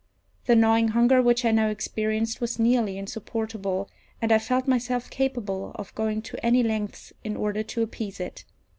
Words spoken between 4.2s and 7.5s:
I felt myself capable of going to any lengths in